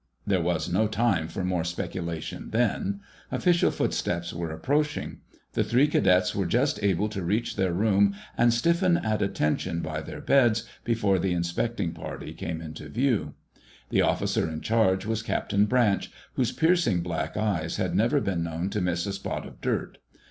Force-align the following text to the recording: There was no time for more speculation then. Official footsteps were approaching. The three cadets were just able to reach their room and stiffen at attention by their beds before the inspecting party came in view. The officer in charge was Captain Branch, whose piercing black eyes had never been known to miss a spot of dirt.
There 0.25 0.41
was 0.41 0.67
no 0.67 0.87
time 0.87 1.27
for 1.27 1.43
more 1.43 1.63
speculation 1.63 2.49
then. 2.49 3.01
Official 3.31 3.69
footsteps 3.69 4.33
were 4.33 4.49
approaching. 4.49 5.19
The 5.53 5.63
three 5.63 5.85
cadets 5.87 6.33
were 6.33 6.47
just 6.47 6.81
able 6.83 7.07
to 7.09 7.21
reach 7.23 7.55
their 7.55 7.71
room 7.71 8.15
and 8.35 8.51
stiffen 8.51 8.97
at 8.97 9.21
attention 9.21 9.81
by 9.81 10.01
their 10.01 10.19
beds 10.19 10.67
before 10.83 11.19
the 11.19 11.33
inspecting 11.33 11.91
party 11.93 12.33
came 12.33 12.61
in 12.61 12.73
view. 12.73 13.35
The 13.89 14.01
officer 14.01 14.49
in 14.49 14.61
charge 14.61 15.05
was 15.05 15.21
Captain 15.21 15.67
Branch, 15.67 16.11
whose 16.33 16.51
piercing 16.51 17.01
black 17.03 17.37
eyes 17.37 17.75
had 17.75 17.93
never 17.93 18.19
been 18.19 18.41
known 18.41 18.71
to 18.71 18.81
miss 18.81 19.05
a 19.05 19.13
spot 19.13 19.45
of 19.45 19.61
dirt. 19.61 19.99